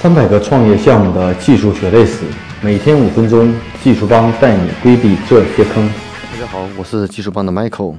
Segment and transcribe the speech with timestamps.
[0.00, 2.24] 三百个创业项目的技术血泪史，
[2.62, 5.86] 每天五分钟，技术帮带你规避这些坑。
[6.32, 7.96] 大家好，我是技术帮的 Michael。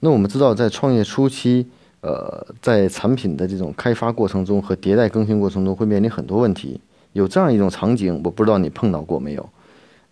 [0.00, 1.66] 那我们知道，在创业初期，
[2.00, 6.80] 呃，在产品的这种开发过程中和迭代更新过程中，会面临很多问题。
[7.12, 9.46] 有这样一种场景，我不知道你碰到过没有？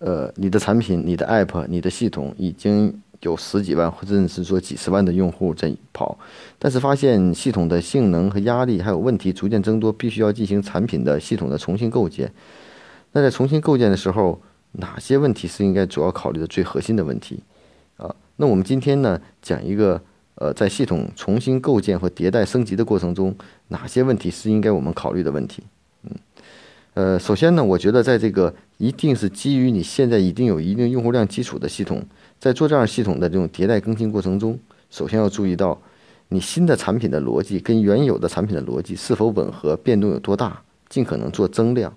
[0.01, 2.95] 呃，你的产品、你的 App、你的系统已经。
[3.23, 6.19] 有十几万，或者是说几十万的用户在跑，
[6.59, 12.33] 但是发现系统的性能和压力还有问题逐渐增多，必须要进行产品的系统的重新构建。
[13.13, 14.41] 那在重新构建的时候，
[14.73, 17.41] 哪些问题是应该主要考虑的最核心的问题？
[17.97, 20.01] 啊，那我们今天呢讲一个，
[20.37, 23.35] 呃，在系统重新构建和迭代升级的过程中，
[23.69, 25.63] 哪些问题是应该我们考虑的问题？
[26.95, 32.05] 呃，首先呢，我觉得在这个一定是基于你现在已经有一定用户量基础的系统。
[32.39, 34.59] 在做这样系统的这种迭代更新过程中，
[34.91, 35.81] 首先要注意到，
[36.29, 41.97] 你新的产品的逻辑跟原有的产品的逻辑是否吻合，变动有多大，尽可能做增量。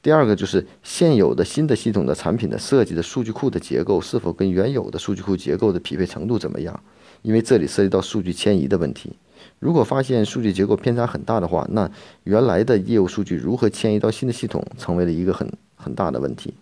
[0.00, 6.78] 第二个就是现有的新的系统的产品的设计的数据库的结构是否跟原有的数据库结构的匹配程度怎么样？
[7.22, 9.12] 因为这里涉及到数据迁移的问题。
[9.58, 11.90] 如果发现数据结构偏差很大的话，那
[12.24, 16.54] 原来的业务数据如何迁移到新的系统，成为了一个很很大的问题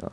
[0.00, 0.10] 啊。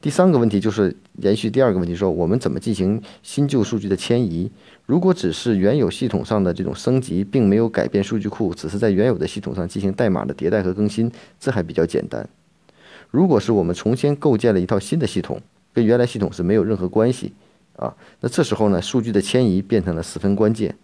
[0.00, 4.50] 第三个问题就是延续第二个问题，说我们怎么进行新旧数据的迁移？
[4.86, 12.28] 如果只是原有系统上的这种升级，并没有改变数据库，只是在原有的系统上进行代码的迭代和更新，这还比较简单。
[13.10, 15.40] 如果是我们重新构建了一套新的系统，
[15.72, 17.32] 跟原来系统是没有任何关系
[17.76, 20.76] 啊，那这时候呢，数据的迁移变成了十分关键。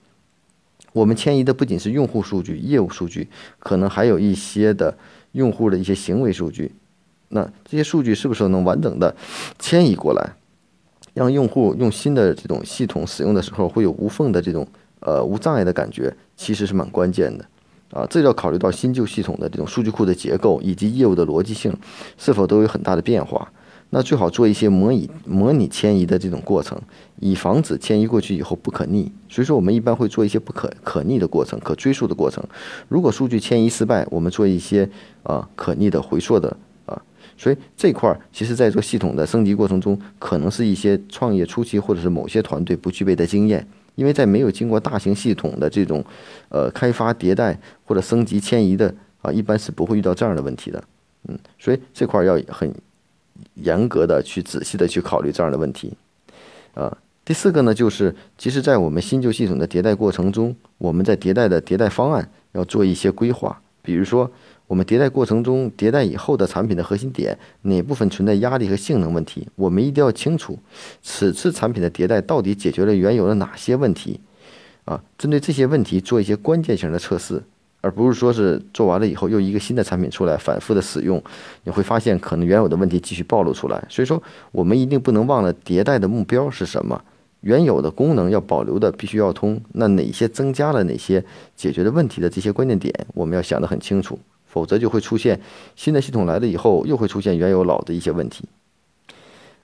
[0.93, 4.97] 我们迁移的不仅是用户数据、业务数据，可能还有一些的
[5.33, 6.73] 用户的一些行为数据。
[7.29, 9.15] 那这些数据是不是能完整的
[9.59, 10.33] 迁移过来，
[11.13, 14.67] 让用户用新的这种系统使用的时候会有无缝的这种
[15.01, 17.45] 呃无障碍的感觉，其实是蛮关键的
[17.91, 18.07] 啊。
[18.09, 21.77] 这要考虑到新旧系统的这种数据库的结构以及业务的逻辑性
[22.17, 23.53] 是否都有很大的变化。
[23.91, 26.79] 那最好做一些模拟模拟迁移的这种过程，
[27.21, 29.11] 以防止迁移过去以后不可逆。
[29.29, 32.45] 所以说，我们一般会做一些不可可逆的过程、可追溯的过程。
[32.89, 34.89] 如果数据迁移失败，我们做一些
[35.23, 36.55] 啊可逆的回溯的
[36.85, 37.01] 啊。
[37.37, 46.05] 所以这块儿，其实在做系统的升级过程中，可能是一些创业初期或者是某些团队不具备的经验，因为在没有经过大型系统的这种，
[46.51, 50.85] 呃，开发迭代或者升级迁移的啊，一般是不会遇到这样的问题的，
[51.29, 52.71] 嗯，所以这块儿要很
[53.55, 55.93] 严格的去仔细的去考虑这样的问题，
[56.75, 64.31] 啊，第四个呢，就是其实在我们新旧系统的迭代过程中，我们在迭代的迭代方案要做一些规划，比如说。
[64.69, 70.59] 我们迭代过程中，迭代以后的产品的核心点哪部分存在压力和性能问题，我们一定要清楚。
[71.01, 74.21] 此次产品的迭代到底解决了原有的哪些问题？
[74.85, 77.43] 啊，针对这些问题做一些关键性的测试，
[77.81, 81.23] 而不是说是做完了以后又一个新的产品出来反复的使用，
[81.65, 83.85] 你会发现可能原有的问题继续暴露出来。
[83.89, 84.23] 所以说，
[84.53, 87.01] 我们一定不能忘了迭代的目标是什么，
[87.43, 89.61] 原有的功能要保留的必须要通。
[89.73, 91.25] 那哪些增加了哪些
[91.55, 94.19] 解决的问题的这些关键点，我们要想得很清楚。
[94.47, 95.39] 否则就会出现
[95.77, 98.45] 新的系统来了以后，又会出现原有老的一些问题。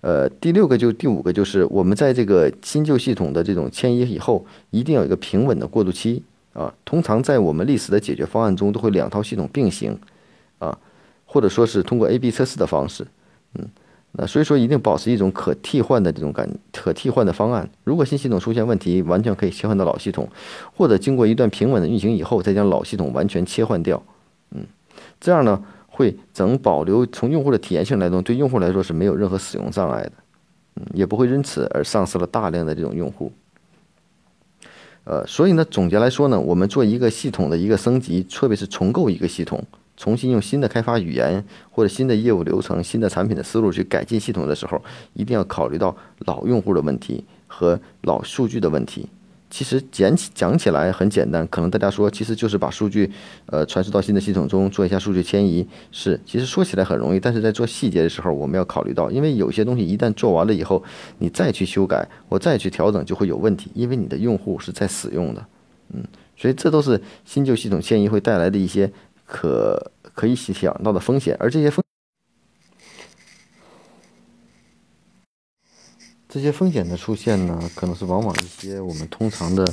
[0.03, 6.23] 呃，第六个就第五个就是我们在这个新旧系统的这种迁移以后，一定要有一个平稳的过渡期
[6.55, 6.73] 啊。
[6.87, 9.99] 通常在我们历史的解决方案中，都会两套系统并行
[10.59, 10.79] 啊，
[11.27, 13.07] 或者说是通过 A/B 测试的方式，
[13.55, 13.69] 嗯，
[14.13, 17.69] 那所以说一定保持一种可替换的这种感，可替换的方案。
[17.83, 20.29] 如果新系统出现问题，完全可以切换到老系统，
[20.75, 24.01] 或者经过一段平稳的运行以后，再将老系统完全切换掉。
[24.53, 24.65] 嗯，
[25.21, 30.13] 这样呢会整保留从用户的体验性来说，对用户来说是没有任何使用障碍的，
[30.77, 33.33] 嗯，也不会因此而丧失了大量的这种用户。
[35.05, 39.63] 呃，所以呢，总结来说呢，我们做一个系统的一个升级，特别是重构一个系统，
[39.97, 44.83] 重新用新的开发语言或者新的业务流程、新的产品的思路去改进系统的时候，
[45.13, 49.07] 一定要考虑到老用户的问题和老数据的问题。
[49.55, 53.09] 其实讲起讲起来很简单，可能大家说其实就是把数据，
[53.47, 60.83] 呃，传输到新的系统中做一下数据迁移，是其实说起来很容易，但是在做细节的时候，我们要考虑到，因为有些东西一旦做完了以后，
[61.19, 65.47] 你再去修改或再去调整就会有问题，因为你的用户是在使用的，
[65.93, 66.03] 嗯，
[66.37, 68.91] 所以这都是新旧系统迁移会带来的一些
[69.25, 71.81] 可可以想到的风险，而这些风。
[76.35, 79.65] 这些风险的出现呢，可能是往往一些我们通常的，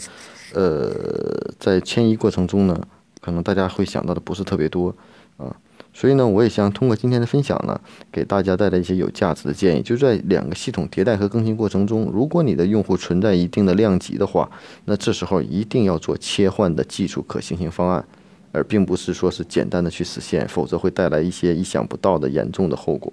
[0.53, 2.79] 呃，在迁移过程中呢，
[3.19, 4.95] 可能大家会想到的不是特别多
[5.37, 5.55] 啊。
[5.91, 7.81] 所以呢，我也想通过今天的分享呢，
[8.11, 9.81] 给大家带来一些有价值的建议。
[9.81, 14.47] 就在两个系统迭代和更新过程中，如果你的用户存在一定的量级的话，
[14.85, 18.05] 那这时候一定要做切换的技术可行性方案
[18.51, 23.11] 而并不是说是简单的去实现，否则会带来一些意想不到的严重的后果。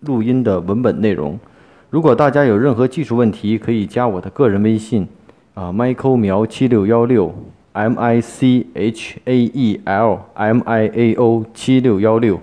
[0.00, 1.38] 录音的文本内容，
[1.90, 5.08] 如果大家有任何技术问题，可以加我的个人微信，
[5.54, 7.34] 啊，Michael 苗七六幺六
[7.72, 12.40] ，M I C H A E L M I A O 七六幺六。